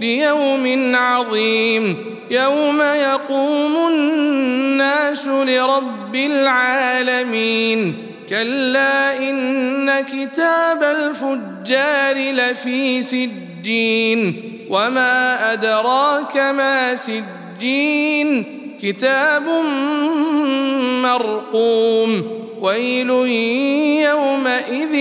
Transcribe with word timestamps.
ليوم 0.00 0.94
عظيم 0.96 1.96
يوم 2.30 2.80
يقوم 2.80 3.76
الناس 3.92 5.28
لرب 5.28 6.16
العالمين 6.16 7.94
كلا 8.28 9.18
إن 9.18 10.00
كتاب 10.00 10.82
الفجار 10.82 12.32
لفي 12.32 13.02
سجين 13.02 14.42
وما 14.70 15.52
أدراك 15.52 16.36
ما 16.36 16.94
سجين 16.94 18.44
كتاب 18.82 19.48
مرقوم 21.02 22.22
ويل 22.60 23.10
يومئذ 24.10 24.94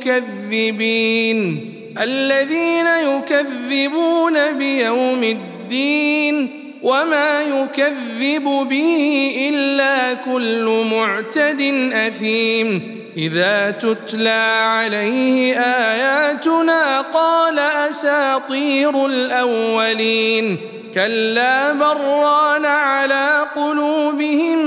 للمكذبين 0.00 1.71
الذين 2.00 2.86
يكذبون 2.86 4.52
بيوم 4.52 5.24
الدين 5.24 6.58
وما 6.82 7.42
يكذب 7.42 8.44
به 8.70 9.32
إلا 9.54 10.14
كل 10.14 10.84
معتد 10.92 11.90
أثيم. 11.92 12.98
إذا 13.16 13.70
تتلى 13.70 14.62
عليه 14.62 15.58
آياتنا 15.58 17.00
قال 17.00 17.58
أساطير 17.58 19.06
الأولين. 19.06 20.58
كلا 20.94 21.72
بران 21.72 22.64
على 22.64 23.46
قلوبهم 23.56 24.58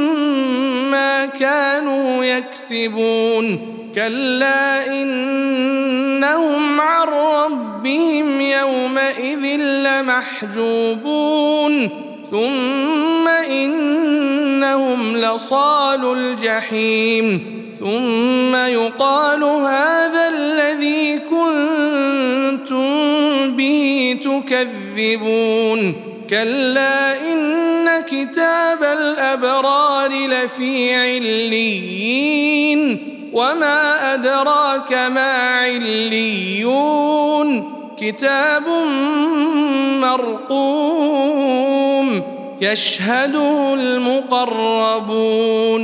ما 0.91 1.25
كانوا 1.25 2.25
يكسبون. 2.25 3.75
كلا 3.95 4.87
انهم 4.87 5.54
لمحجوبون 10.15 11.89
ثم 12.31 13.27
إنهم 13.27 15.17
لصال 15.17 16.17
الجحيم. 16.17 17.55
ثم 17.79 18.55
يقال 18.55 19.43
هذا 19.43 20.29
الذي 20.29 21.17
كنتم 21.17 22.85
به 23.51 24.19
تكذبون. 24.23 25.93
كلا 26.29 27.31
إن 27.33 28.03
كتاب 28.07 28.83
الأبرار 28.83 30.09
لفي 30.09 30.95
عليين. 30.95 32.41
وما 33.33 34.13
أدراك 34.13 34.93
ما 34.93 35.59
عليون. 35.59 36.55
كتاب 37.97 38.63
مرقوم 40.01 42.21
يشهده 42.61 43.73
المقربون 43.73 45.81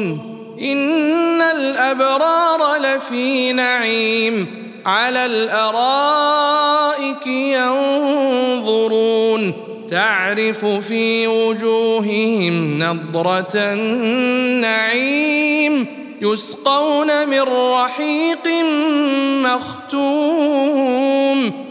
إن 0.62 1.42
الأبرار 1.42 2.76
لفي 2.76 3.54
نعيم 3.54 4.62
على 4.86 5.26
الأرائك 5.26 7.28
ينظرون 7.28 9.54
تعرف 9.90 10.66
في 10.66 11.28
وجوههم 11.28 12.84
نضرة 12.84 13.52
النعيم 13.56 15.22
يسقون 16.22 17.30
من 17.30 17.42
رحيق 17.42 18.48
مختوم 19.44 21.71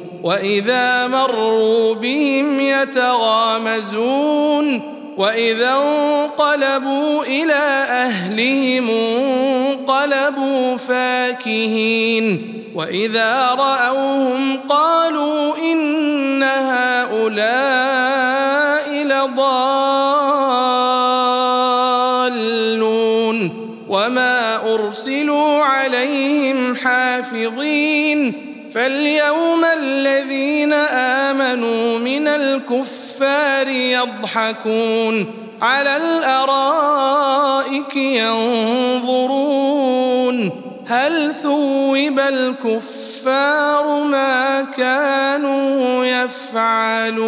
وإذا 0.23 1.07
مروا 1.07 1.95
بهم 1.95 2.59
يتغامزون 2.59 4.21
وإذا 5.17 5.73
انقلبوا 5.73 7.23
إلى 7.23 7.85
أهلهم 7.89 8.89
انقلبوا 8.89 10.77
فاكهين 10.77 12.53
وإذا 12.75 13.47
رأوهم 13.57 14.57
قالوا 14.69 15.57
إن 15.71 16.43
هؤلاء 16.43 17.51
لضالون 19.03 19.71
وما 23.89 24.73
أرسلوا 24.73 25.63
عليهم 25.63 26.75
حافظين 26.75 28.50
فاليوم 28.73 29.65
الذين 29.77 30.73
آمنوا 30.73 31.99
من 31.99 32.27
الكفار 32.27 33.67
يضحكون 33.67 35.25
على 35.61 35.97
الأرائك 35.97 37.95
ينظرون 37.95 39.51
هل 40.87 41.35
ثوب 41.35 42.19
الكفار 42.19 44.03
ما 44.03 44.61
كانوا 44.61 46.05
يفعلون 46.05 47.21